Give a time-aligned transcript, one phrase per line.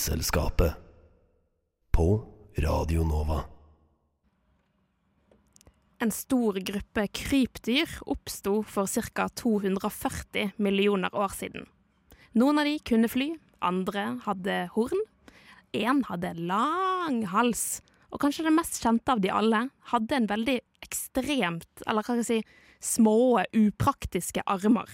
[0.00, 0.72] Vitenselskapet.
[1.90, 3.44] På Radio Nova.
[5.98, 9.28] En stor gruppe krypdyr oppsto for ca.
[9.28, 11.68] 240 millioner år siden.
[12.32, 13.28] Noen av de kunne fly,
[13.60, 15.04] andre hadde horn.
[15.76, 20.56] Én hadde lang hals, og kanskje det mest kjente av de alle hadde en veldig
[20.80, 22.40] ekstremt, eller hva skal jeg si,
[22.96, 24.88] små, upraktiske armer.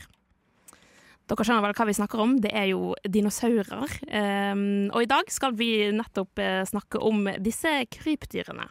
[1.27, 3.97] Dere skjønner vel hva vi snakker om, det er jo dinosaurer.
[4.07, 4.61] Um,
[4.95, 8.69] og i dag skal vi nettopp eh, snakke om disse krypdyrene.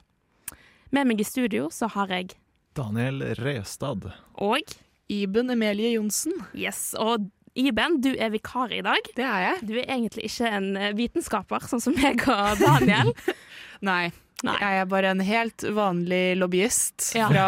[0.95, 2.37] Med meg i studio så har jeg
[2.77, 4.07] Daniel Restad.
[4.39, 4.75] og
[5.11, 6.33] Iben Emilie Johnsen.
[6.55, 9.03] Yes, og Iben, du er vikar i dag.
[9.15, 9.59] Det er jeg.
[9.67, 13.11] Du er egentlig ikke en eh, vitenskaper, sånn som meg og Daniel.
[13.89, 14.09] Nei.
[14.43, 14.55] Nei.
[14.59, 17.27] Jeg er bare en helt vanlig lobbyist Ja.
[17.31, 17.45] fra,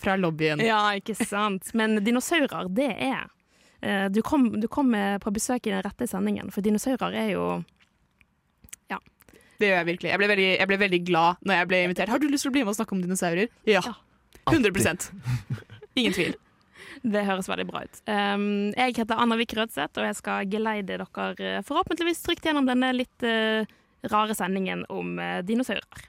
[0.00, 0.60] fra lobbyen.
[0.64, 1.72] ja, ikke sant.
[1.74, 3.24] Men dinosaurer, det er
[3.82, 7.46] Du kom, du kom eh, på besøk i den rette sendingen, for dinosaurer er jo
[9.56, 10.10] Det gjør jeg virkelig.
[10.10, 12.10] Jeg ble, veldig, jeg ble veldig glad når jeg ble invitert.
[12.12, 13.48] Har du lyst til å bli med og snakke om dinosaurer?
[13.64, 13.80] Ja.
[14.50, 15.12] 100
[15.96, 16.34] Ingen tvil.
[17.02, 17.98] Det høres veldig bra ut.
[18.08, 22.68] Um, jeg heter Anna Vik Rødseth, og jeg skal geleide dere eh, forhåpentligvis trygt gjennom
[22.68, 23.64] denne litt uh,
[24.12, 26.06] rare sendingen om uh, dinosaurer.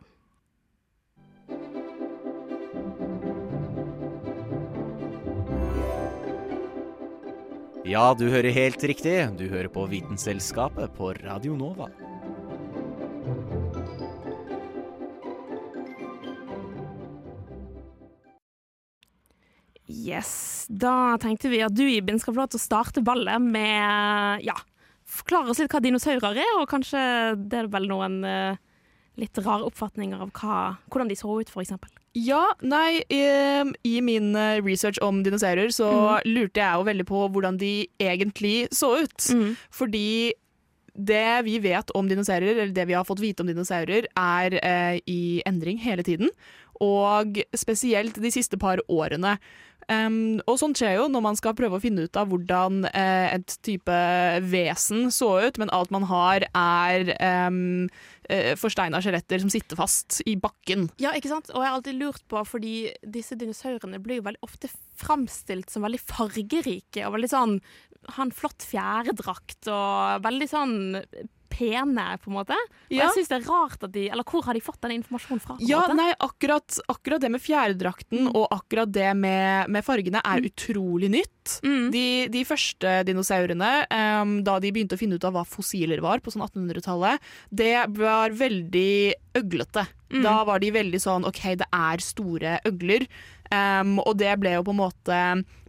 [7.87, 9.13] Ja, du hører helt riktig.
[9.39, 11.85] Du hører på Vitenselskapet på Radio Nova.
[19.87, 24.43] Yes, Da tenkte vi at du, Ibin, skal få lov til å starte ballet med
[24.43, 24.57] Ja,
[25.07, 26.99] forklare oss litt hva dinosaurer er, og kanskje
[27.39, 28.59] det er vel noen eh,
[29.15, 31.95] litt rare oppfatninger av hva, hvordan de så ut, eksempel.
[32.17, 35.89] Ja, nei, ehm, i min eh, research om dinosaurer så
[36.25, 39.27] lurte jeg jo veldig på hvordan de egentlig så ut.
[39.75, 40.33] Fordi
[40.97, 44.97] det vi vet om dinosaurer, eller det vi har fått vite om dinosaurer, er eh,
[45.05, 46.31] i endring hele tiden.
[46.81, 49.37] Og spesielt de siste par årene.
[49.87, 53.27] Um, og sånt skjer jo når man skal prøve å finne ut av hvordan uh,
[53.31, 53.99] et type
[54.51, 57.13] vesen så ut, men alt man har er
[57.47, 57.87] um,
[58.27, 60.89] uh, forsteina skjeletter som sitter fast i bakken.
[60.99, 61.53] Ja, ikke sant?
[61.53, 62.75] Og jeg har alltid lurt på, fordi
[63.15, 67.59] disse dinosaurene blir jo veldig ofte framstilt som veldig fargerike og veldig sånn
[68.15, 70.77] Har en flott fjærdrakt og veldig sånn
[71.49, 72.55] pene, på en måte.
[72.55, 73.07] Og Ja.
[73.07, 75.57] jeg syns det er rart at de Eller hvor har de fått den informasjonen fra?
[75.59, 81.09] Ja, nei, akkurat, akkurat det med fjærdrakten og akkurat det med, med fargene er utrolig
[81.09, 81.59] nytt.
[81.63, 81.91] Mm.
[81.91, 83.71] De, de første dinosaurene,
[84.21, 87.19] um, da de begynte å finne ut av hva fossiler var på sånn 1800-tallet,
[87.51, 89.87] det var veldig øglete.
[90.23, 93.07] Da var de veldig sånn OK, det er store øgler.
[93.51, 95.19] Um, og det ble jo på en måte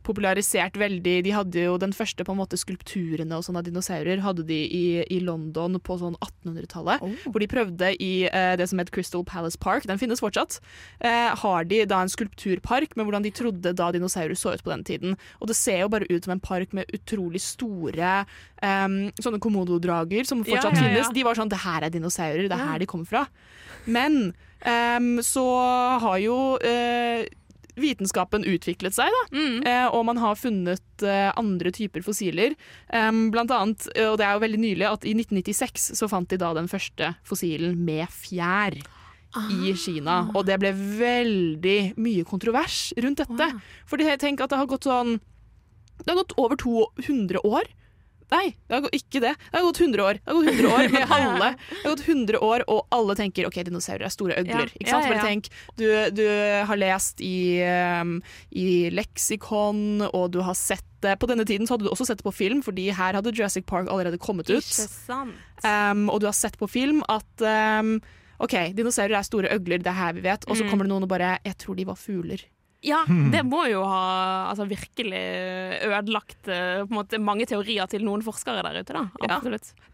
[0.09, 1.17] popularisert veldig.
[1.27, 4.59] De hadde jo den første på en måte skulpturene og sånn av dinosaurer hadde de
[4.65, 7.05] i, i London på sånn 1800-tallet.
[7.29, 10.59] Hvor de prøvde i eh, det som het Crystal Palace Park, den finnes fortsatt.
[11.05, 14.75] Eh, har de da en skulpturpark med hvordan de trodde da dinosaurer så ut på
[14.75, 15.17] den tiden.
[15.43, 18.25] Og det ser jo bare ut som en park med utrolig store
[18.65, 20.91] em, sånne komododrager som fortsatt Ja, ja, ja.
[20.91, 21.15] finnes.
[21.15, 23.27] De var sånn Det her er dinosaurer, det er her de kommer fra.
[23.87, 25.45] Men Um, så
[26.03, 27.29] har jo eh,
[27.81, 29.23] vitenskapen utviklet seg, da.
[29.69, 32.57] Eh, og man har funnet eh, andre typer fossiler.
[32.89, 36.53] Blant annet, og det er jo veldig nylig, at i 1996 så fant de da
[36.57, 38.79] den første fossilen med fjær.
[39.53, 43.49] I Kina, og det ble veldig mye kontrovers rundt dette.
[43.87, 45.19] Fordi tenk at det har gått sånn
[46.01, 47.69] Det har gått over 200 år.
[48.31, 49.31] Nei, det har gått, ikke det.
[49.41, 50.19] Det har gått 100 år.
[50.21, 51.47] Det har gått 100 år med alle.
[51.71, 54.69] Det har gått 100 år, og alle tenker OK, dinosaurer er store øgler.
[54.77, 55.09] Ikke sant?
[55.09, 55.49] Bare tenk,
[55.81, 56.25] du, du
[56.69, 57.63] har lest i,
[58.03, 58.19] um,
[58.53, 62.19] i leksikon, og du har sett det På denne tiden så hadde du også sett
[62.19, 64.67] det på film, fordi her hadde Jurassic Park allerede kommet ut.
[65.63, 68.01] Um, og du har sett på film at um,
[68.43, 70.45] OK, dinosaurer er store øgler, det er her vi vet.
[70.51, 70.71] Og så Mm.
[70.73, 72.43] kommer det noen og bare Jeg tror de var fugler.
[72.87, 73.01] Ja,
[73.33, 75.23] det må jo ha altså, virkelig
[75.89, 79.03] ødelagt eh, måte, mange teorier til noen forskere der ute, da.
[79.27, 79.41] Ja.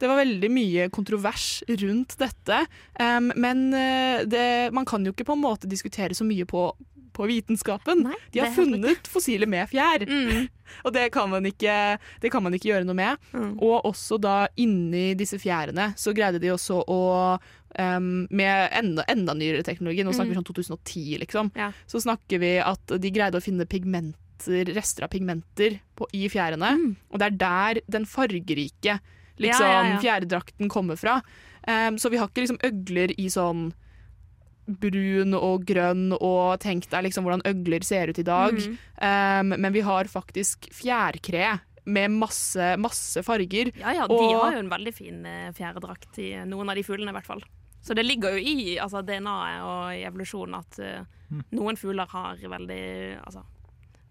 [0.01, 2.59] Det var veldig mye kontrovers rundt dette,
[3.01, 4.45] um, men uh, det,
[4.77, 6.67] man kan jo ikke på en måte diskutere så mye på,
[7.17, 8.05] på vitenskapen.
[8.11, 10.51] Nei, De har funnet fossiler med fjær, Mm.
[10.85, 13.21] og det kan, man ikke, det kan man ikke gjøre noe med.
[13.33, 13.51] Mm.
[13.65, 17.03] Og også da inni disse fjærene så greide de også å
[17.79, 21.73] em, Med enda, enda nyere teknologi, nå snakker vi sånn 2010, liksom, Ja.
[21.87, 26.97] så snakker vi at de greide å finne pigmenter, rester av pigmenter på, i fjærene.
[27.11, 29.01] Og det er der den fargerike
[29.39, 29.99] liksom, Ja, ja, ja.
[30.01, 31.21] fjærdrakten kommer fra.
[31.67, 33.73] Um, så vi har ikke liksom øgler i sånn
[34.67, 38.55] brun og grønn, og tenk deg liksom hvordan øgler ser ut i dag.
[38.57, 38.77] Mm.
[38.97, 43.73] Um, men vi har faktisk fjærkre med masse, masse farger.
[43.77, 46.83] Ja ja, de Og- har jo en veldig fin eh, fjæredrakt i noen av de
[46.83, 47.43] fuglene, i hvert fall.
[47.85, 52.39] Så det ligger jo i altså, DNA-et og i evolusjonen at uh, noen fugler har
[52.41, 52.85] veldig
[53.21, 53.43] altså,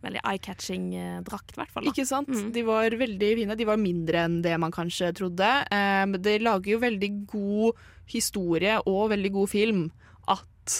[0.03, 1.85] veldig eye-catching eh, drakt, i hvert fall.
[1.87, 1.93] Da.
[1.93, 2.27] Ikke sant?
[2.27, 2.49] Mm.
[2.53, 3.55] De var veldig fine.
[3.55, 5.47] De var mindre enn det man kanskje trodde.
[5.71, 7.79] Um, de lager jo veldig god
[8.11, 9.85] historie og veldig god film
[10.27, 10.75] at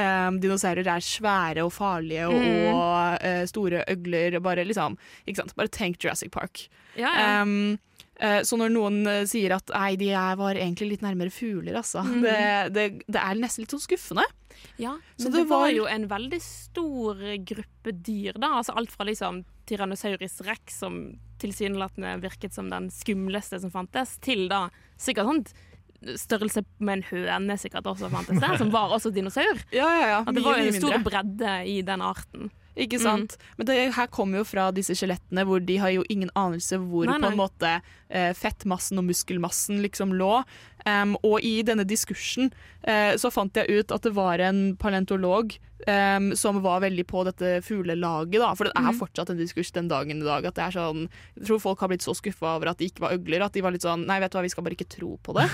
[0.00, 2.72] um, dinosaurer er svære og farlige og, Mm.
[2.72, 4.40] og eh, store øgler.
[4.40, 4.96] Bare liksom
[5.26, 5.54] Ikke sant?
[5.54, 6.64] Bare tenk Jurassic Park.
[6.96, 7.42] Ja, ja.
[7.44, 7.91] Um, eh,
[8.46, 12.04] så når noen eh, sier at nei, de var egentlig litt nærmere fugler, altså.
[12.06, 12.20] Mm.
[12.22, 12.38] Det,
[12.76, 14.26] det, det er nesten litt sånn skuffende.
[14.78, 18.54] Ja, Så men det det, var jo en veldig stor gruppe dyr, da.
[18.60, 21.02] Altså alt fra liksom Tyrannosaurus rex, som
[21.42, 24.68] tilsynelatende virket som den skumleste som fantes, til da
[25.00, 25.44] sikkert sånn
[26.18, 29.60] størrelse med en høne sikkert også fantes der, som var også dinosaur.
[29.74, 30.18] Ja, ja, ja.
[30.26, 32.50] At det var jo en stor bredde i den arten.
[32.72, 33.36] Ikke sant?
[33.58, 37.04] Men det her kommer jo fra disse skjelettene hvor de har jo ingen anelse hvor
[37.08, 37.82] Nei, på en måte eh,
[38.36, 40.42] fettmassen og muskelmassen liksom lå.
[40.86, 42.48] Um, og i denne diskursen
[42.82, 45.54] eh, så fant jeg ut at det var en paleontolog
[45.86, 48.50] um, som var veldig på dette fuglelaget, da.
[48.58, 51.04] For det er fortsatt en diskurs den dagen i dag at det er sånn
[51.36, 53.62] Jeg tror folk har blitt så skuffa over at de ikke var øgler, at de
[53.62, 55.46] var litt sånn Nei, vet du hva, vi skal bare ikke tro på det.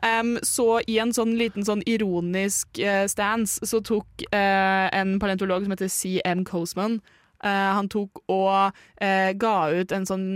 [0.00, 5.66] um, så i en sånn liten sånn ironisk uh, stance så tok uh, en paleontolog
[5.66, 6.48] som heter C.M.
[6.48, 7.02] Cosman,
[7.44, 10.28] eh, Han tok og eh, ga ut en sånn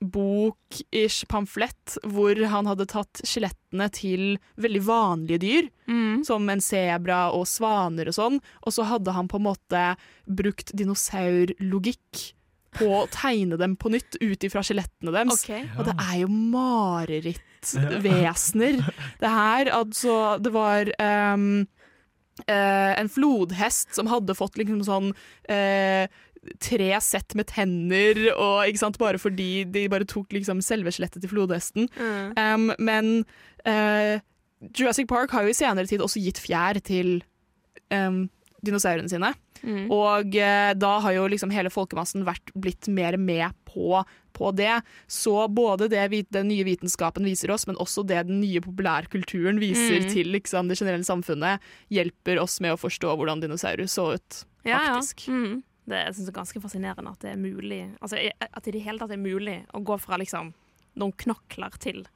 [0.00, 5.70] bok-ish pamflett hvor han hadde tatt skjelettene til veldig vanlige dyr,
[6.26, 9.84] som en sebra og svaner og sånn, og så hadde han på en måte
[10.28, 12.26] brukt dinosaurlogikk
[12.76, 15.44] på å tegne dem på nytt ut ifra skjelettene deres.
[15.44, 15.52] Ok.
[15.78, 18.76] Og det er jo marerittvesener.
[19.22, 21.66] Det her, altså Det var um,
[22.44, 25.08] uh, en flodhest som hadde fått liksom sånn
[25.48, 26.04] eh,
[26.62, 31.32] tre sett med tenner, og, sant, bare fordi de bare tok liksom selve skjelettet til
[31.32, 31.88] flodhesten.
[32.36, 33.24] Um, men
[33.68, 34.18] uh,
[34.72, 37.18] Jurassic Park har jo i senere tid også gitt fjær til
[37.92, 38.26] um,
[38.66, 39.34] dinosaurene sine.
[39.66, 39.86] Mm.
[39.90, 44.02] Og uh, da har jo liksom hele folkemassen vært blitt mer med på,
[44.36, 44.80] på det.
[45.10, 46.04] Så både det
[46.34, 50.10] den nye vitenskapen viser oss, men også det den nye populærkulturen viser Mm.
[50.12, 54.82] til liksom, det generelle samfunnet, hjelper oss med å forstå hvordan dinosaurer så ut, Ja,
[54.82, 54.94] ja.
[55.00, 55.28] faktisk.
[55.28, 55.62] Mm.
[55.86, 58.84] Det jeg synes er ganske fascinerende at det er mulig Altså At det i det
[58.88, 60.52] hele tatt er mulig å gå fra liksom
[60.98, 62.06] noen knokler til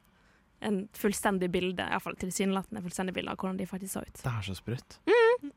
[0.65, 4.19] en fullstendig bilde, iallfall tilsynelatende fullstendig bilde av hvordan de faktisk så ut.
[4.21, 4.99] Det er så sprøtt.
[5.09, 5.53] Mm.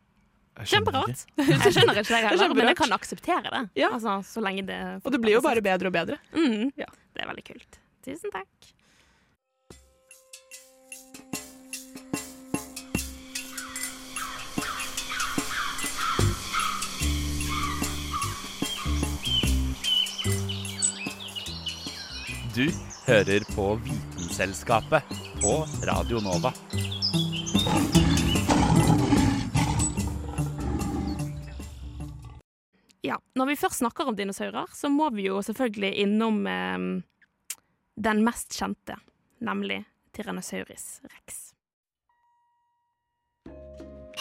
[0.70, 1.24] Kjemperart.
[1.40, 3.64] Jeg skjønner ikke det heller, men jeg kan akseptere det.
[3.82, 3.90] Ja.
[3.96, 4.20] Altså,
[4.70, 6.20] det Og det blir jo bare bedre og bedre.
[6.36, 6.72] mm.
[6.80, 6.88] Ja.
[7.14, 7.80] Det er veldig kult.
[8.06, 8.74] Tusen takk.
[22.56, 22.68] Du
[23.08, 25.04] hører på Vitenselskapet
[25.42, 25.54] på
[25.88, 26.52] Radio Nova.
[33.02, 36.78] Ja, Når vi først snakker om dinosaurer, så må vi jo selvfølgelig innom eh,
[37.96, 39.00] den mest kjente,
[39.42, 39.80] nemlig
[40.14, 41.40] Tyrannosaurus rex.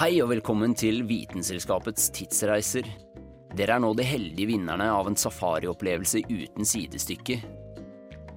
[0.00, 2.88] Hei og velkommen til Vitenselskapets tidsreiser.
[3.52, 7.42] Dere er nå de heldige vinnerne av en safariopplevelse uten sidestykke.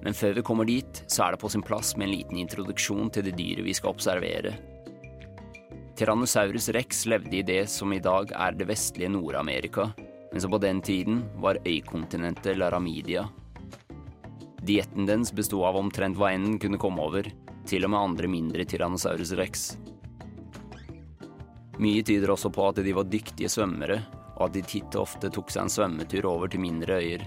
[0.06, 3.08] Men før vi kommer dit, så er det på sin plass med en liten introduksjon
[3.10, 4.52] til det dyret vi skal observere.
[5.98, 9.88] Tyrannosaurus rex levde i det som i dag er det vestlige Nord-Amerika,
[10.30, 13.24] men som på den tiden var øykontinentet Laramidia.
[14.62, 17.26] Dietten dens besto av omtrent hva enn kunne komme over,
[17.66, 19.66] til og med andre mindre Tyrannosaurus rex.
[21.82, 23.98] Mye tyder også på at de var dyktige svømmere,
[24.36, 27.26] og at de titt og ofte tok seg en svømmetur over til mindre øyer.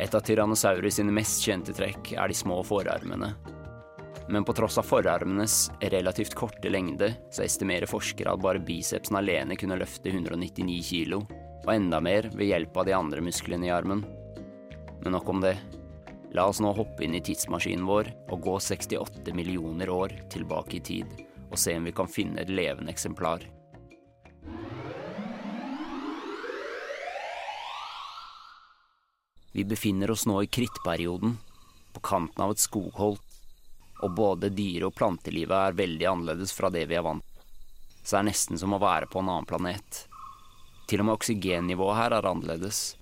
[0.00, 3.34] Et av Tyrannosaurus sine mest kjente trekk er de små forarmene.
[4.30, 9.58] Men på tross av forarmenes relativt korte lengde, så estimerer forskere at bare bicepsen alene
[9.60, 11.20] kunne løfte 199 kilo,
[11.66, 14.04] og enda mer ved hjelp av de andre musklene i armen.
[15.02, 15.56] Men nok om det.
[16.32, 20.84] La oss nå hoppe inn i tidsmaskinen vår og gå 68 millioner år tilbake i
[20.86, 23.42] tid og se om vi kan finne et levende eksemplar.
[29.52, 31.38] Vi befinner oss nå i krittperioden,
[31.92, 33.22] på kanten av et skogholt,
[34.00, 37.24] og både dyre- og plantelivet er veldig annerledes fra det vi er vant
[38.02, 40.04] Så det er nesten som å være på en annen planet.
[40.88, 42.96] Til og med oksygennivået her er annerledes,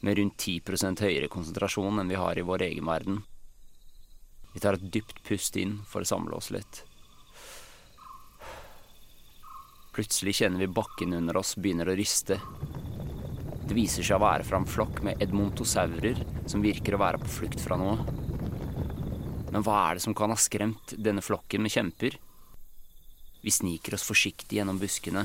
[0.00, 3.22] med rundt 10% høyere konsentrasjon enn vi har i vår egen verden.
[4.52, 6.82] Vi tar et dypt pust inn for å samle oss litt.
[9.94, 12.40] Plutselig kjenner vi bakken under oss begynner å riste.
[13.64, 17.32] Det viser seg å være fra en flokk med edmontosaurer som virker å være på
[17.38, 17.96] flukt fra noe.
[19.54, 22.18] Men hva er det som kan ha skremt denne flokken med kjemper?
[23.44, 25.24] Vi sniker oss forsiktig gjennom buskene,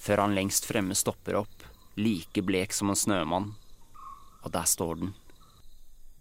[0.00, 1.64] før han lengst fremme stopper opp,
[2.00, 3.50] like blek som en snømann.
[4.44, 5.14] Og der står den.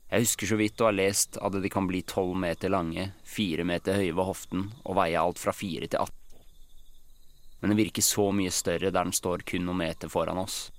[0.10, 3.66] Jeg husker så vidt å ha lest at de kan bli tolv meter lange, fire
[3.68, 6.16] meter høye ved hoften og veie alt fra fire til 18.
[7.60, 10.70] Men den virker så mye større der den står kun noen meter foran oss.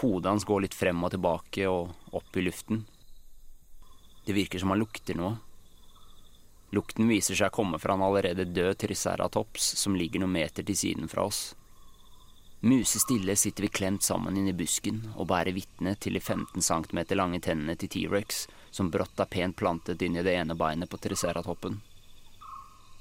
[0.00, 2.84] Hodet hans går litt frem og tilbake og opp i luften.
[4.24, 5.36] Det virker som han lukter noe.
[6.72, 10.78] Lukten viser seg å komme fra en allerede død triceratops som ligger noen meter til
[10.78, 11.50] siden fra oss.
[12.64, 17.00] Musestille sitter vi klemt sammen inne i busken og bærer vitne til de 15 cm
[17.18, 21.00] lange tennene til T-rex som brått er pent plantet inn i det ene beinet på
[21.02, 21.80] triceratoppen.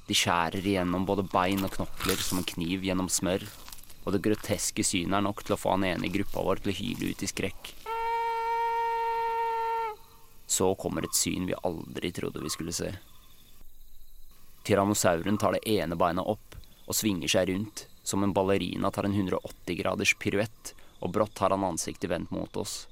[0.08, 3.46] De skjærer igjennom både bein og knokler som en kniv gjennom smør,
[4.04, 6.74] og det groteske synet er nok til å få han ene i gruppa vår til
[6.74, 7.72] å hyle ut i skrekk.
[10.52, 12.90] Så kommer et syn vi aldri trodde vi skulle se.
[14.68, 19.16] Tyrannosauren tar det ene beinet opp og svinger seg rundt, som en ballerina tar en
[19.16, 22.88] 180 graders piruett, og brått har han ansiktet vendt mot oss.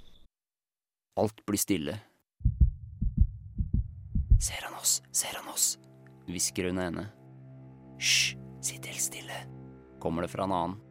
[1.20, 2.00] Alt blir stille.
[4.40, 5.74] Ser han oss, ser han oss,
[6.30, 7.10] hvisker hun ene.
[8.00, 9.42] Hysj, sitt helt stille,
[10.00, 10.89] kommer det fra en annen.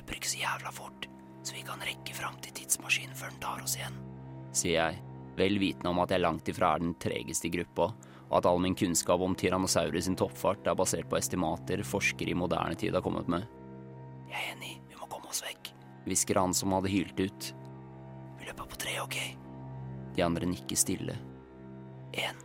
[0.00, 1.06] Løper ikke så jævla fort,
[1.44, 3.98] så vi kan rekke fram til tidsmaskinen før den tar oss igjen,
[4.56, 5.00] sier jeg,
[5.36, 7.90] vel vitende om at jeg langt ifra er den tregeste i gruppa,
[8.30, 12.38] og at all min kunnskap om Tyrannosaurus sin toppfart er basert på estimater forskere i
[12.38, 13.44] moderne tid har kommet med.
[14.30, 15.72] Jeg er enig, vi må komme oss vekk,
[16.08, 17.50] hvisker han som hadde hylt ut.
[18.40, 19.18] Vi løper på tre, ok?
[20.16, 21.18] De andre nikker stille.
[22.24, 22.40] En,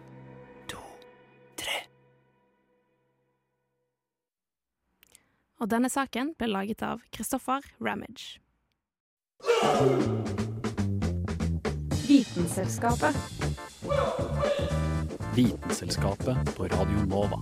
[5.60, 8.40] Og denne saken ble laget av Christopher Ramage.
[12.08, 13.16] Vitenselskapet.
[15.36, 17.40] Vitenselskapet på Radio Nova.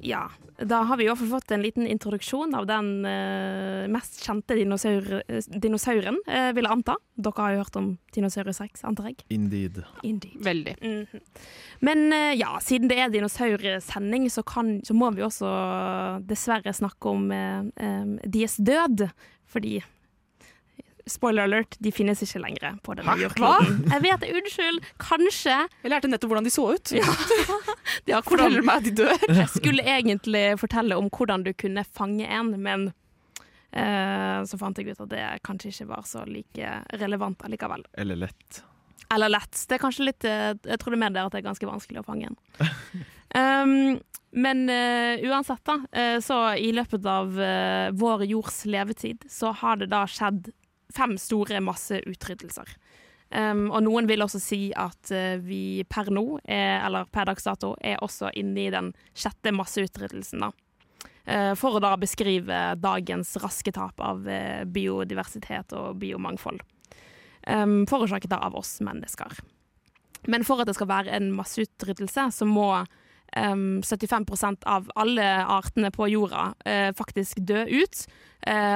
[0.00, 4.20] Ja, da har vi i hvert fall fått en liten introduksjon av den eh, mest
[4.22, 6.94] kjente dinosaur, eh, dinosauren, eh, vil jeg anta.
[7.18, 9.24] Dere har jo hørt om Dinosaurus rex, antar jeg?
[9.34, 9.82] Indeed.
[10.06, 10.38] Indeed.
[10.46, 10.76] Veldig.
[10.82, 11.24] Mhm.
[11.86, 15.50] Men eh, ja, siden det er dinosaursending, så, kan, så må vi også
[16.28, 19.08] dessverre snakke om eh, eh, deres død.
[19.50, 19.80] Fordi
[21.06, 23.82] Spoiler alert, de finnes ikke lenger på denne jordkloden.
[23.92, 24.78] Jeg vet det, unnskyld.
[25.02, 25.56] Kanskje.
[25.82, 26.92] Jeg lærte nettopp hvordan de så ut.
[26.96, 27.04] Ja.
[28.06, 29.24] De har Forteller meg at de dør.
[29.40, 32.86] Jeg skulle egentlig fortelle om hvordan du kunne fange en, men
[33.76, 37.84] uh, så fant jeg ut at det kanskje ikke var så like relevant allikevel.
[38.00, 38.62] Eller lett.
[39.14, 39.52] Eller lett.
[39.68, 42.00] Det er kanskje litt eh, Jeg tror det med det at det er ganske vanskelig
[42.00, 42.40] å fange en.
[43.34, 43.96] Um,
[44.30, 49.80] men uh, uansett, da, Uh, så i løpet av uh, vår jords levetid så har
[49.80, 50.52] det da skjedd
[50.94, 52.76] fem store masseutryddelser.
[53.34, 57.46] Um, og noen vil også si at uh, vi per nå, er, eller per dags
[57.46, 60.52] dato, er også inne i den sjette masseutryddelsen, da.
[61.24, 66.62] Uh, for å da beskrive dagens raske tap av uh, biodiversitet og biomangfold.
[67.48, 69.40] Um, forårsaket da av oss mennesker.
[70.30, 75.90] Men for at det skal være en masseutryddelse, så må um, 75% av alle artene
[75.92, 76.52] på jorda
[76.96, 78.06] faktisk dø ut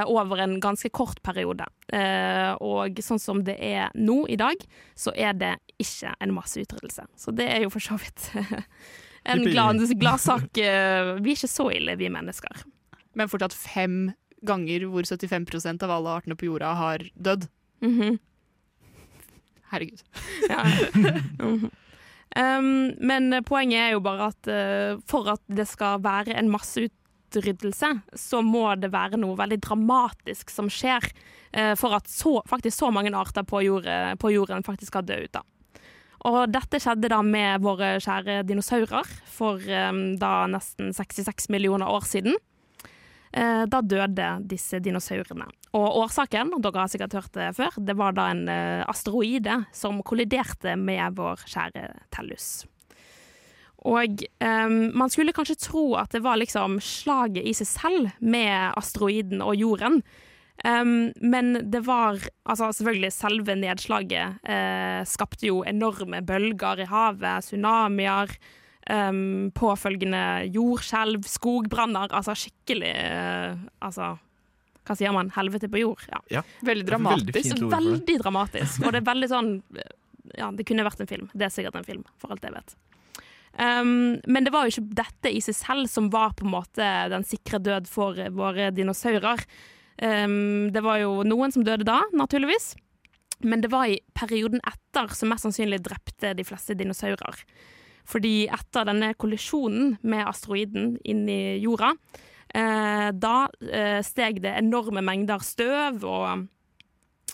[0.08, 1.66] over en ganske kort periode.
[1.92, 4.62] Eh, og sånn som det er nå i dag,
[4.96, 7.04] så er det ikke en masseutryddelse.
[7.16, 8.30] Så det er jo for så vidt
[9.28, 10.48] en glad, glad sak.
[10.56, 12.64] Eh, vi er ikke så ille, vi mennesker.
[13.18, 13.98] Men fortsatt fem
[14.46, 17.48] ganger hvor 75% av alle artene på jorda har dødd.
[17.84, 18.18] Mhm.
[19.72, 20.00] Herregud.
[20.48, 20.64] Ja.
[21.38, 21.70] Mhm.
[22.36, 26.50] Um, men poenget er jo bare at uh, for at det skal være en
[27.28, 31.04] masseutryddelse, så må det være noe veldig dramatisk som skjer
[31.52, 33.86] eh, for at så, faktisk så mange arter på, jord,
[34.18, 35.32] på jorden faktisk skal dø ut.
[35.32, 35.42] da.
[36.26, 42.06] Og dette skjedde da med våre kjære dinosaurer for eh, da nesten 66 millioner år
[42.06, 42.34] siden.
[43.32, 45.48] Eh, da døde disse dinosaurene.
[45.76, 48.48] Og årsaken, dere har sikkert hørt det før, det var da en
[48.88, 52.64] asteroide som kolliderte med vår kjære Tellus.
[53.86, 58.72] Og um, man skulle kanskje tro at det var liksom slaget i seg selv med
[58.78, 60.00] asteroiden og jorden.
[60.66, 67.46] Um, men det var altså selvfølgelig selve nedslaget eh, skapte jo enorme bølger i havet,
[67.46, 68.32] tsunamier,
[68.90, 72.10] um, påfølgende jordskjelv, skogbranner.
[72.10, 73.54] Altså skikkelig eh,
[73.86, 74.16] Altså,
[74.88, 75.30] hva sier man?
[75.36, 76.02] Helvete på jord.
[76.10, 76.42] Ja.
[76.66, 77.62] Veldig er veldig dramatisk.
[77.62, 77.70] det.
[77.76, 78.82] Veldig dramatisk.
[78.82, 79.54] Og det er veldig sånn
[80.34, 81.30] Ja, det kunne vært en film.
[81.32, 82.74] Det er sikkert en film, for alt jeg vet.
[83.58, 86.90] Um, men det var jo ikke dette i seg selv som var på en måte
[87.10, 89.42] den sikre død for våre dinosaurer.
[89.98, 92.76] Um, det var jo noen som døde da, naturligvis.
[93.42, 97.42] Men det var i perioden etter som mest sannsynlig drepte de fleste dinosaurer.
[98.08, 101.92] Fordi etter denne kollisjonen med asteroiden inn i jorda,
[102.54, 103.36] eh, da
[103.68, 106.46] eh, steg det enorme mengder støv og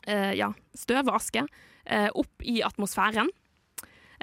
[0.08, 3.30] eh, ja, støv og aske eh, opp i atmosfæren.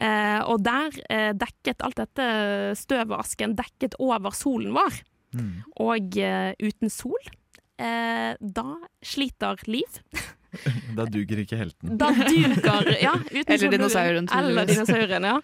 [0.01, 2.27] Eh, og der eh, dekket alt dette
[2.79, 5.01] støvet og asken dekket over solen vår.
[5.37, 5.51] Mm.
[5.85, 7.31] Og eh, uten sol,
[7.77, 8.69] eh, da
[9.05, 10.01] sliter liv.
[10.91, 11.93] Da duger ikke helten.
[11.95, 15.37] Da duger, Ja, uten Eller dinosauren, Eller dinosauren, ja.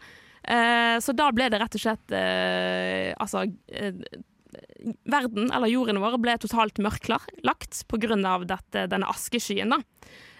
[0.44, 3.96] Eh, så da ble det rett og slett eh, Altså eh,
[5.08, 8.18] Verden, eller jorden vår, ble totalt mørklagt pga.
[8.88, 9.72] denne askeskyen.
[9.72, 9.80] Da.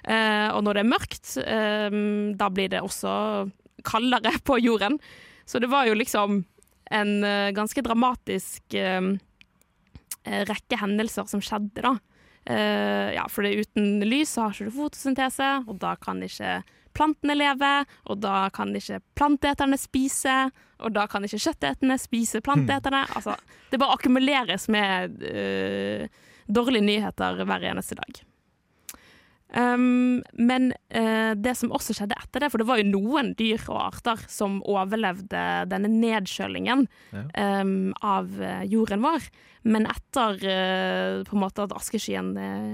[0.04, 1.98] Eh, og når det er mørkt, eh,
[2.36, 3.16] da blir det også
[3.88, 5.00] kaldere på jorden.
[5.48, 6.42] Så det var jo liksom
[6.92, 9.02] en eh, ganske dramatisk eh,
[10.24, 11.98] eh, rekke hendelser som skjedde, da.
[12.48, 16.62] Ja, for det uten lys så har ikke du fotosyntese, og da kan ikke
[16.96, 17.72] plantene leve,
[18.08, 20.36] og da kan ikke planteeterne spise,
[20.80, 23.04] og da kan ikke kjøtteterne spise planteeterne.
[23.20, 23.36] Altså,
[23.68, 26.08] det bare akkumuleres med uh,
[26.48, 28.24] dårlige nyheter hver eneste dag.
[29.56, 33.62] Um, men uh, det som også skjedde etter det, for det var jo noen dyr
[33.72, 37.24] og arter som overlevde denne nedkjølingen Ja.
[37.62, 39.24] um, av eh, jorden vår,
[39.64, 42.34] men etter uh, på en måte at askeskyen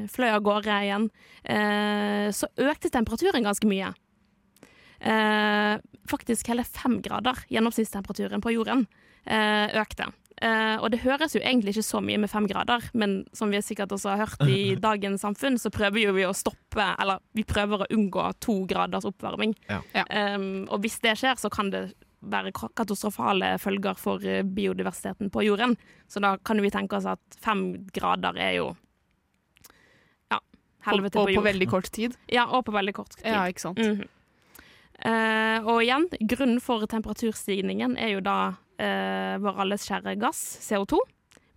[0.09, 1.07] fløy av gårde igjen,
[1.45, 3.93] uh, så økte temperaturen ganske mye.
[6.07, 8.85] Faktisk hele fem grader gjennomsnittstemperaturen på jorden
[9.27, 10.05] økte.
[10.41, 13.61] Eh, og det høres jo egentlig ikke så mye med fem grader, men som vi
[13.61, 17.45] sikkert også har hørt i dagens samfunn, så prøver jo vi å stoppe, eller vi
[17.47, 19.53] prøver å unngå to graders oppvarming.
[19.69, 19.83] Ja.
[20.09, 21.91] Um, og hvis det skjer, så kan det
[22.23, 25.75] være katastrofale følger for eh, biodiversiteten på jorden.
[26.07, 28.69] Så da kan vi tenke oss at fem grader er jo
[30.31, 31.47] ja, på helvete og på på jord.
[31.51, 32.17] veldig kort tid.
[32.37, 33.27] Ja, og på veldig kort tid.
[33.27, 33.79] Ja, ikke sant.
[33.79, 34.09] Mm -hmm.
[35.05, 40.99] uh, og igjen, grunnen for temperaturstigningen er jo da eh, vår alles kjære gass, CO2.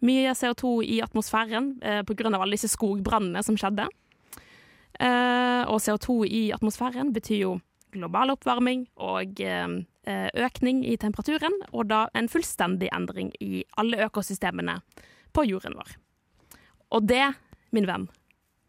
[0.06, 2.28] Mye CO2 i atmosfæren eh, pga.
[2.28, 3.88] alle disse skogbrannene som skjedde.
[5.00, 7.54] Eh, og CO2 i atmosfæren betyr jo
[7.96, 14.78] global oppvarming og eh, økning i temperaturen, og da en fullstendig endring i alle økosystemene
[15.32, 15.96] på jorden vår.
[16.96, 17.24] Og det,
[17.74, 18.06] min venn,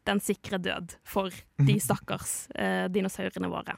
[0.07, 1.31] den sikre død for
[1.67, 3.77] de stakkars eh, dinosaurene våre.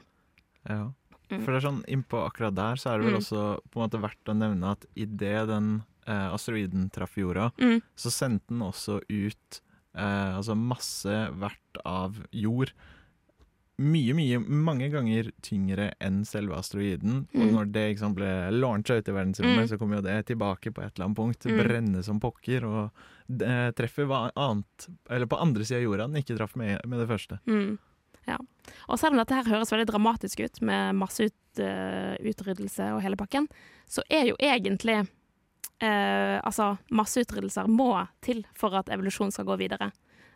[0.69, 0.86] Ja.
[1.29, 1.43] Mm.
[1.45, 3.21] For det er sånn, Innpå akkurat der så er det vel Mm.
[3.21, 7.81] også på en måte verdt å nevne at idet den eh, asteroiden traff jorda, Mm.
[7.95, 9.61] så sendte den også ut
[9.95, 12.71] eh, altså masse verdt av jord.
[13.79, 17.27] Mye, mye, mange ganger tyngre enn selve asteroiden.
[17.33, 17.53] Og Mm.
[17.55, 19.67] når det liksom sant, ble launcha ut i verdensrommet, Mm.
[19.69, 21.45] så kommer jo det tilbake på et eller annet punkt.
[21.45, 21.57] Mm.
[21.63, 22.63] Brenne som pokker.
[22.65, 22.91] Og
[23.29, 27.07] det treffer annet, eller på andre sida av jorda den ikke traff med, med det
[27.07, 27.39] første.
[27.47, 27.79] Mm.
[28.29, 28.37] Ja.
[28.87, 33.47] Og selv om dette her høres veldig dramatisk ut, med masseutryddelse og hele pakken,
[33.89, 37.91] så er jo egentlig uh, Altså, masseutryddelser må
[38.25, 39.89] til for at evolusjon skal gå videre.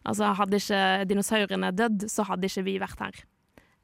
[0.04, 3.22] Altså, hadde ikke dinosaurene dødd, så hadde ikke vi vært her.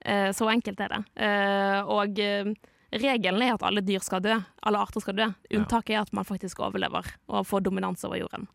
[0.03, 1.01] Uh, så enkelt er det.
[1.27, 2.47] Eh, og eh,
[2.95, 4.37] regelen er at alle dyr skal dø.
[4.63, 5.27] Alle arter skal dø.
[5.55, 8.47] Unntaket er at man faktisk overlever og får dominans over jorden.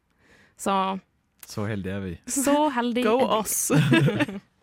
[0.56, 0.98] Så
[1.46, 2.14] Så heldige er vi.
[2.26, 3.70] så heldig Go oss!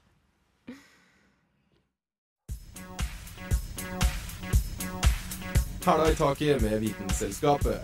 [5.82, 7.80] Hæla i taket med Vitenselskapet.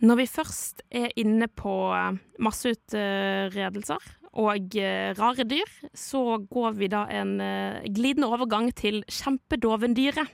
[0.00, 4.00] Når vi først er inne på eh, masseutredelser
[4.32, 10.32] og eh, rare dyr, så går vi da en eh, glidende overgang til kjempedovendyret.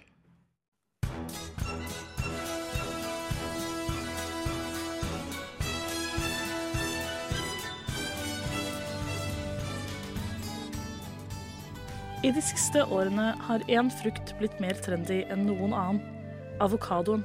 [12.21, 16.01] I de siste årene har én frukt blitt mer trendy enn noen annen
[16.61, 17.23] avokadoen.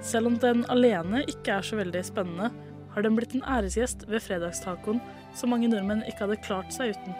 [0.00, 2.48] Selv om den alene ikke er så veldig spennende,
[2.94, 5.02] har den blitt en æresgjest ved fredagstacoen
[5.36, 7.18] som mange nordmenn ikke hadde klart seg uten.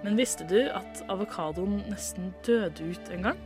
[0.00, 3.44] Men visste du at avokadoen nesten døde ut en gang?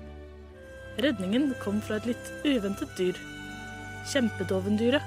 [1.02, 3.18] Redningen kom fra et litt uventet dyr.
[4.14, 5.02] Kjempedovendyret.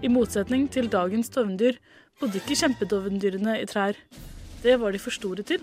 [0.00, 1.76] I motsetning til dagens dovendyr
[2.18, 3.98] bodde ikke kjempedovendyrene i trær.
[4.62, 5.62] Det var de for store til,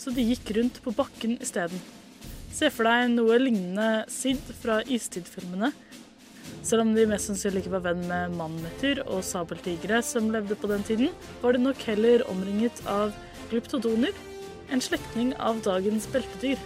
[0.00, 1.80] så de gikk rundt på bakken isteden.
[2.50, 5.70] Se for deg noe lignende Sid fra istidfilmene.
[6.66, 10.68] Selv om de mest sannsynlig ikke var venn med mammuter og sabeltigre som levde på
[10.72, 11.12] den tiden,
[11.44, 13.14] var de nok heller omringet av
[13.52, 14.16] glyptodoner,
[14.70, 16.60] en slektning av dagens beltedyr.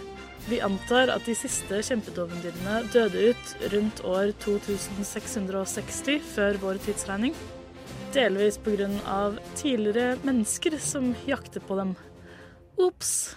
[0.45, 7.33] Vi antar at de siste kjempedovendyrene døde ut rundt år 2660 før vår tidsregning.
[8.15, 9.33] Delvis pga.
[9.55, 11.95] tidligere mennesker som jakter på dem.
[12.77, 13.35] Ops.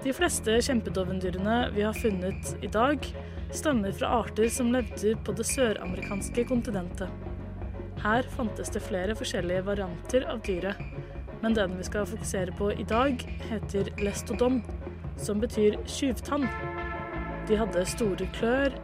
[0.00, 3.04] De fleste kjempedovendyrene vi har funnet i dag,
[3.52, 7.12] stammer fra arter som levde på det søramerikanske kontinentet.
[8.00, 10.80] Her fantes det flere forskjellige varianter av dyret,
[11.44, 13.20] men den vi skal fokusere på i dag,
[13.52, 14.62] heter lestodon,
[15.20, 16.48] som betyr tjuvtann.
[17.50, 18.74] De hadde store klør,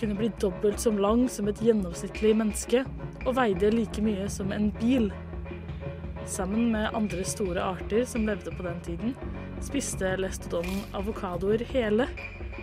[0.00, 2.80] kunne bli dobbelt så lang som et gjennomsnittlig menneske,
[3.26, 5.10] og veide like mye som en bil.
[6.24, 9.12] Sammen med andre store arter som levde på den tiden,
[9.60, 12.06] spiste lestodonen avokadoer hele,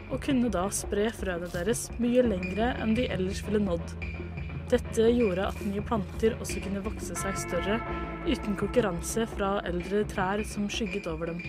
[0.09, 3.93] og kunne da spre frøene deres mye lengre enn de ellers ville nådd.
[4.71, 7.77] Dette gjorde at nye planter også kunne vokse seg større,
[8.25, 11.45] uten konkurranse fra eldre trær som skygget over dem.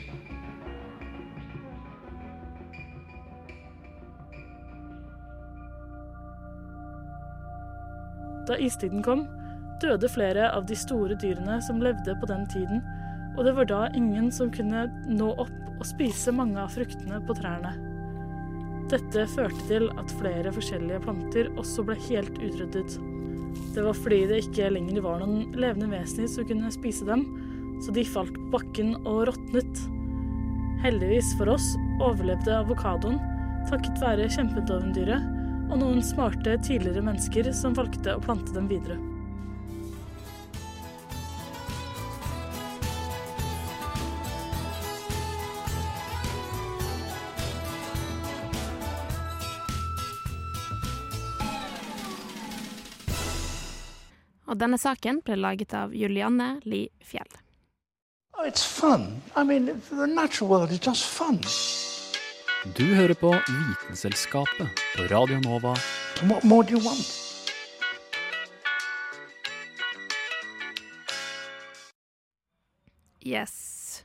[8.53, 9.23] Da istiden kom,
[9.81, 12.83] døde flere av de store dyrene som levde på den tiden,
[13.33, 17.39] og det var da ingen som kunne nå opp og spise mange av fruktene på
[17.39, 17.73] trærne.
[18.93, 22.99] Dette førte til at flere forskjellige planter også ble helt utryddet.
[23.73, 27.25] Det var fordi det ikke lenger var noen levende vesener som kunne spise dem,
[27.81, 29.87] så de falt på bakken og råtnet.
[30.85, 33.17] Heldigvis for oss overlevde avokadoen
[33.71, 35.39] takket være kjempedovendyret
[35.73, 38.99] og noen smarte tidligere mennesker som valgte å plante dem videre.
[54.53, 57.41] Og denne saken ble laget av Julianne Li Fjell.
[58.37, 59.23] Oh, it's fun.
[59.35, 61.41] I mean, the natural world is just fun.
[62.63, 65.73] Du hører på Vitenselskapet på Radio Nova.
[66.31, 67.09] What more do you want?
[73.27, 74.05] Yes.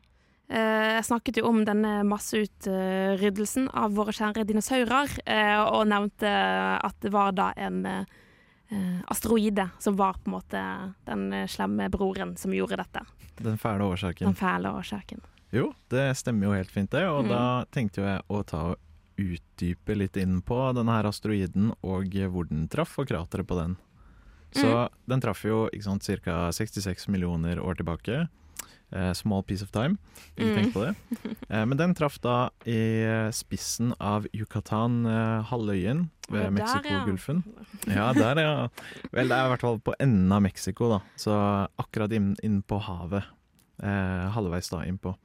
[0.49, 0.57] Eh,
[0.97, 6.33] Jeg snakket jo om denne masseutryddelsen av våre kjære dinosaurer, eh, og nevnte
[6.81, 10.65] at det var da en eh, asteroide som var på en måte
[11.05, 13.05] den slemme broren som gjorde dette.
[13.37, 14.31] Den fæle årsaken.
[14.31, 15.21] Den fæle årsaken.
[15.53, 17.29] Jo, det stemmer jo helt fint det, og Mm.
[17.29, 18.77] da tenkte jeg å ta og
[19.17, 23.77] utdype litt inn på denne her asteroiden og hvor den traff, og krateret på den.
[24.53, 26.51] Så den traff jo ca.
[26.51, 28.27] 66 millioner år tilbake.
[28.89, 29.97] Eh, small piece of time,
[30.37, 30.55] ikke Mm.
[30.55, 30.95] tenk på det.
[31.49, 37.43] Eh, men den traff da i spissen av Yucatan-halvøyen eh, ved Mexicogolfen.
[37.87, 38.67] Ja, der ja.
[39.11, 40.99] Vel, det er i hvert fall på enden av Mexico, da.
[41.19, 41.35] Så
[41.79, 43.23] akkurat inn, inn på havet.
[43.83, 45.15] Eh, halvveis da innpå.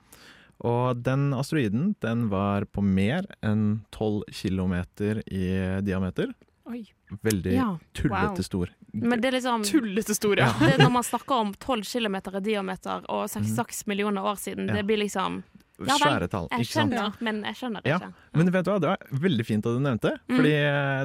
[0.63, 6.35] Og den asteroiden den var på mer enn 12 kilometer i diameter.
[6.71, 6.85] Oi.
[7.23, 8.43] Veldig Ja, tullete wow.
[8.47, 8.71] stor.
[8.93, 10.53] Men det er liksom Tullete stor, Ja.
[10.61, 14.69] det er Når man snakker om 12 km i diameter og 66 millioner år siden,
[14.69, 14.75] Ja.
[14.75, 15.43] det blir liksom
[15.85, 17.99] Ja Svære tall, Jeg skjønner, men jeg skjønner det Ja.
[17.99, 18.15] ikke.
[18.35, 20.37] Men vet du hva, det var veldig fint at du nevnte, Mm.
[20.37, 20.53] fordi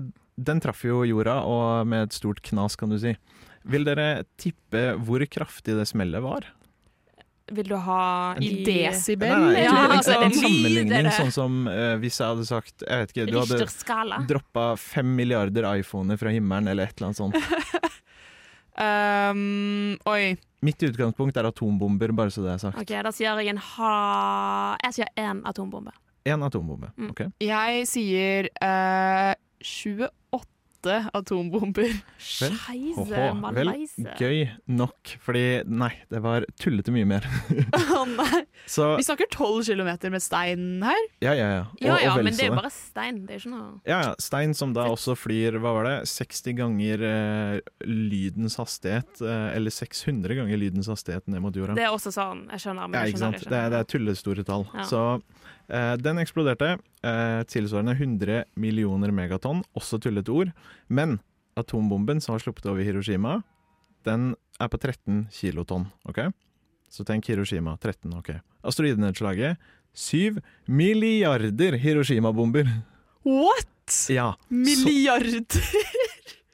[0.03, 0.13] mm.
[0.43, 3.15] den traff jo jorda, og med et stort knas, kan du si.
[3.65, 6.45] Vil dere tippe hvor kraftig det smellet var?
[7.55, 9.31] Vil du ha I desibel?
[9.31, 13.13] Nei, nei, Ja, altså, en sammenligning, sånn som uh, hvis jeg hadde sagt Jeg vet
[13.13, 17.38] ikke, du hadde droppa fem milliarder iPhoner fra himmelen, eller et eller annet sånt.
[18.77, 20.36] Um, oi.
[20.62, 22.77] Mitt utgangspunkt er atombomber, bare så det er sagt.
[22.77, 23.93] OK, da sier jeg en ha...
[24.86, 25.93] Jeg sier én atombombe.
[26.29, 26.91] Én atombombe.
[26.97, 27.10] Mm.
[27.13, 27.23] ok?
[27.41, 29.33] Jeg sier uh,
[29.63, 31.89] 28 atombomber.
[32.21, 32.51] Scheisse,
[33.01, 34.03] Åhå, vel, malaise.
[34.19, 37.25] gøy nok, fordi nei, det var tullete mye mer.
[37.97, 38.43] Å nei.
[38.69, 41.01] Så Vi snakker 12 kilometer med stein her.
[41.23, 41.63] ja, ja, ja.
[41.71, 43.25] Og, Ja ja, og men det er bare stein.
[43.25, 44.13] Det er ikke noe Ja, ja.
[44.19, 49.71] Stein som da også flyr, hva var det, 60 ganger eh, lydens hastighet, eh, eller
[49.73, 51.75] 600 ganger lydens hastighet ned mot jorda.
[51.77, 52.45] Det er også sånn.
[52.53, 53.49] Jeg skjønner, men ja, jeg ikke skjønner sant?
[53.51, 54.67] Det, er- det er tullestore tall.
[54.75, 54.83] Ja.
[54.89, 55.03] Så
[55.67, 60.51] den eksploderte, eh, tilsvarende 100 millioner megatonn, også tullete ord.
[60.88, 61.19] Men
[61.60, 63.41] atombomben som var sluppet over Hiroshima,
[64.08, 65.88] den er på 13 kilotonn.
[66.08, 66.32] ok?
[66.89, 67.77] Så tenk Hiroshima.
[67.77, 68.38] 13, ok.
[68.63, 69.58] Asteroidenedslaget
[69.93, 72.69] 7 milliarder Hiroshima-bomber.
[73.25, 73.67] What?!
[74.10, 74.36] Ja.
[74.49, 75.43] Milliarder!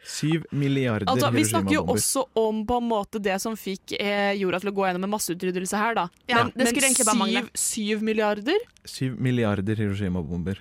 [0.04, 4.34] Syv milliarder Altså, vi snakker jo også om på en måte det som fikk eh,
[4.36, 6.06] jorda til å gå gjennom en masseutryddelse her, da.
[6.28, 6.68] Ja, men,
[7.16, 7.46] mangle.
[7.48, 8.68] syv, syv milliarder?
[8.84, 10.60] Syv milliarder Hiroshima-bomber.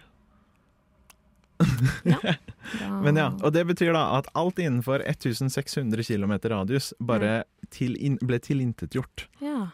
[2.06, 2.18] ja.
[3.02, 7.42] Men ja, og det betyr da at alt innenfor 1600 km radius bare
[7.74, 9.26] til in ble tilintetgjort.
[9.42, 9.72] Ja.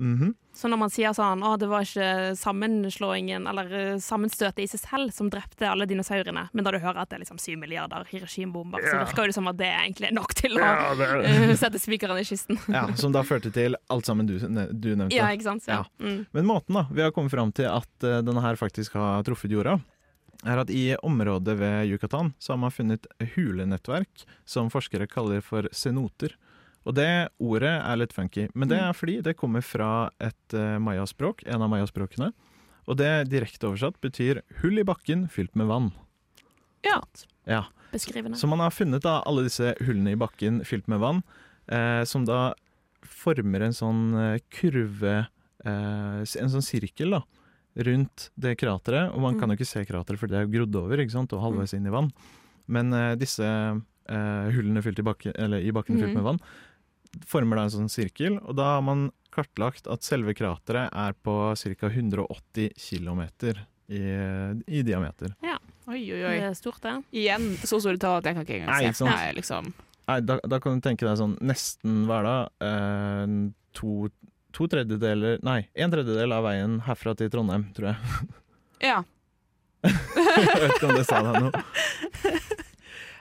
[0.00, 0.34] Mhm.
[0.56, 4.80] Så når man sier sånn å, det var ikke sammenslåingen eller eh, sammenstøtet i seg
[4.82, 8.04] selv som drepte alle dinosaurene, men da du hører at det er liksom syv milliarder
[8.10, 11.54] Hiroshima-bomber, så virker det som at det egentlig er nok til å yeah, det eh,
[11.62, 12.58] sette spikeren i kisten.
[12.80, 15.14] Ja, Som da førte til alt sammen du, du nevnte.
[15.14, 15.68] Ja, ikke sant?
[15.70, 15.84] Ja.
[16.02, 16.24] Mm.
[16.34, 19.52] Men måten da, vi har kommet fram til at uh, denne her faktisk har truffet
[19.54, 19.78] jorda,
[20.44, 25.68] er at i området ved Yucatan så har man funnet hulenettverk som forskere kaller for
[25.76, 26.36] cenoter.
[26.88, 30.78] Og det ordet er litt funky, men det er fordi det kommer fra et uh,
[30.80, 32.30] mayaspråk, en av mayaspråkene.
[32.88, 35.92] Og det direkte oversatt betyr 'hull i bakken fylt med vann'.
[36.82, 37.02] Ja.
[37.46, 37.64] Ja.
[37.92, 38.38] Beskrivende.
[38.38, 41.22] Så man har funnet da alle disse hullene i bakken fylt med vann,
[41.68, 42.54] eh, som da
[43.04, 45.26] former en sånn eh, kurve,
[45.64, 47.22] eh, en sånn sirkel da,
[47.76, 49.12] rundt det krateret.
[49.14, 51.32] Og man kan jo ikke se krateret, for det er grodd over ikke sant?
[51.32, 52.10] og halvveis inn i vann.
[52.66, 56.14] Men eh, disse eh, hullene fylt i, bakken, eller i bakken fylt Mhm.
[56.14, 56.40] med vann
[57.26, 61.34] former da en sånn sirkel, og da har man kartlagt at selve krateret er på
[61.54, 61.90] ca.
[61.90, 63.22] 180 km
[63.90, 64.02] i,
[64.66, 65.34] i diameter.
[65.44, 65.58] Ja.
[65.90, 66.34] Oi, oi, oi.
[66.38, 66.92] Det er stort, det.
[67.18, 69.72] Igjen så store tall at jeg kan ikke engang Nei, se for meg, liksom.
[70.06, 73.32] Nei, da, da kan du tenke deg sånn nesten hver dag eh,
[73.78, 73.94] to,
[74.54, 78.30] to tredjedeler Nei, en tredjedel av veien herfra til Trondheim, tror jeg.
[78.86, 79.02] Ja.
[79.86, 82.60] jeg vet ikke om det sa deg noe.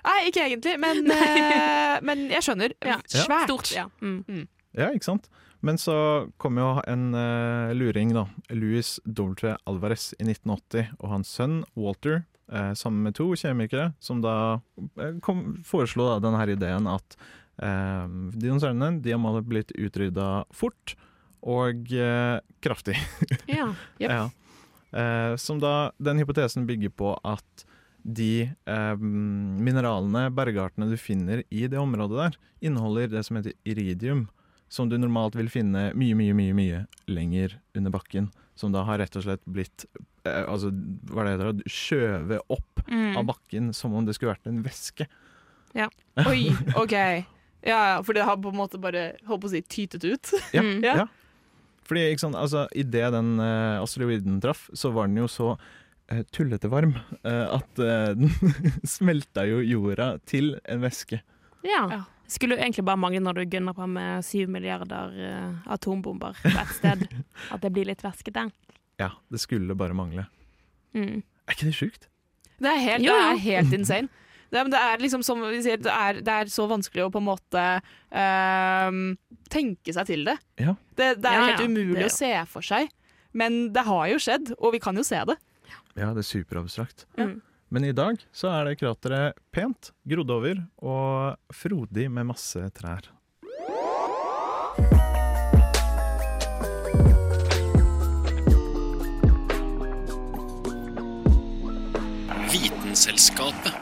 [0.06, 2.76] Nei, ikke egentlig, men, eh, men jeg skjønner.
[2.86, 3.00] Ja.
[3.10, 3.50] Svært.
[3.50, 3.88] Stort, ja.
[4.02, 4.48] Mm.
[4.78, 5.30] Ja, ikke sant?
[5.66, 5.96] Men så
[6.40, 8.28] kom jo en uh, luring, da.
[8.56, 9.56] Louis W.
[9.68, 14.62] Alvarez i 1980, og hans sønn Walter, uh, sammen med to kjemikere, som da
[15.26, 17.20] kom, foreslo da denne her ideen at
[17.60, 18.08] uh,
[18.40, 20.96] dinosaurene de har blitt utrydda fort
[21.44, 22.96] og uh, kraftig.
[23.52, 23.74] Ja.
[24.02, 24.12] Jep.
[24.16, 24.28] Ja.
[24.92, 27.66] Eh, som da Den hypotesen bygger på at
[28.04, 32.38] de eh, mineralene, bergartene du finner i det området der,
[32.70, 34.28] inneholder det som heter iridium,
[34.70, 38.30] som du normalt vil finne mye, mye, mye mye lenger under bakken.
[38.60, 39.86] Som da har rett og slett blitt
[40.28, 40.70] eh, altså,
[41.10, 43.12] hva det heter, skjøvet opp Mm.
[43.20, 45.06] av bakken som om det skulle vært en væske.
[45.78, 45.86] Ja.
[46.26, 46.48] Oi,
[46.80, 46.94] OK.
[46.98, 50.32] Ja, ja, for det har på en måte bare holdt på å si tytet ut.
[50.56, 50.80] Ja, Mm.
[50.88, 51.06] ja.
[51.86, 55.52] Fordi ikke sant, altså, idet den eh, asteroiden traff, så var den jo så
[56.34, 58.32] tullete varm eh, at eh, den
[58.88, 61.22] smelta jo jorda til en væske.
[61.68, 62.04] Ja.
[62.30, 66.52] Skulle jo egentlig bare mangle når du gunner på med syv milliarder eh, atombomber på
[66.54, 67.08] ett sted.
[67.54, 68.48] At det blir litt væskete.
[69.02, 70.28] Ja, det skulle bare mangle.
[70.98, 71.22] Mm.
[71.48, 72.10] Er ikke det sjukt?
[72.60, 74.10] Det er helt, Jo, det er helt insane.
[74.52, 77.06] Det, er- men det er liksom som vi sier, det er, det er så vanskelig
[77.06, 77.64] å på en måte
[78.24, 79.04] ehm,
[79.54, 80.36] tenke seg til det.
[80.60, 80.74] Ja.
[80.98, 82.90] Det, det er Ja, helt ja, umulig det- å se for seg.
[83.38, 85.36] Men det har jo skjedd, og vi kan jo se det.
[86.00, 87.04] Ja, det er superabstrakt.
[87.20, 87.42] Mm.
[87.70, 93.12] Men i dag så er det krateret pent, grodd over og frodig med masse trær.
[102.50, 103.76] Vitenselskapet.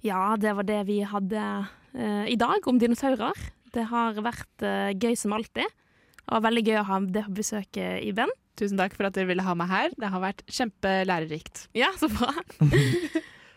[0.00, 1.46] Ja, det var det vi hadde
[1.92, 3.36] eh, i dag om dinosaurer.
[3.74, 5.66] Det har vært eh, gøy som alltid.
[6.20, 8.30] Det var veldig gøy å ha det på besøk eh, i Ben.
[8.60, 9.92] Tusen takk for at dere ville ha meg her.
[9.98, 11.68] Det har vært kjempelærerikt.
[11.78, 12.32] Ja, så bra.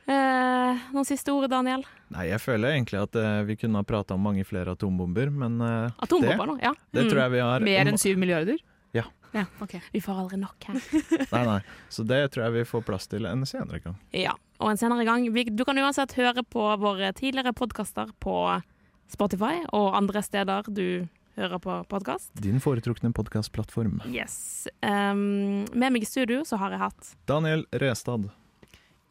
[0.07, 1.83] eh, noen siste ord, Daniel?
[2.13, 5.59] Nei, jeg føler egentlig at eh, vi kunne ha prata om mange flere atombomber, men
[5.63, 6.73] eh, Atombomber det, nå, ja.
[6.93, 7.09] det Mm.
[7.11, 8.61] tror jeg vi har Mer enn syv milliarder?
[8.93, 9.05] Ja.
[9.33, 9.81] Ja, okay.
[9.91, 10.77] Vi får aldri nok her.
[11.33, 11.59] Nei, nei.
[11.89, 13.95] Så det tror jeg vi får plass til en senere gang.
[14.13, 15.25] Ja, og en senere gang.
[15.33, 18.35] Vi, du kan uansett høre på våre tidligere podkaster på
[19.11, 22.31] Spotify og andre steder du hører på podkast.
[22.43, 24.01] Din foretrukne podkastplattform.
[24.05, 24.67] Yes.
[24.85, 28.29] Um, med meg i studio så har jeg hatt Daniel Restad.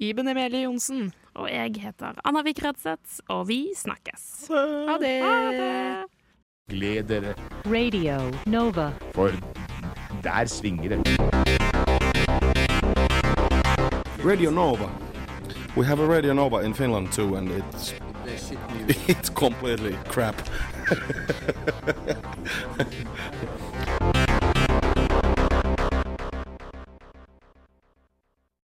[0.02, 1.12] Iben Emilie Johnsen.
[1.38, 4.48] Og jeg heter Anna Vik Rødseth, og vi snakkes.
[4.50, 5.14] Ha det.
[6.70, 7.34] Gled dere,
[7.66, 8.90] Radio Nova.
[9.14, 9.30] for
[10.22, 11.18] der svinger det.
[14.24, 14.90] Radio Nova.
[15.76, 17.94] We have a Radio Nova in Finland too, and it's
[19.08, 20.36] it's completely crap.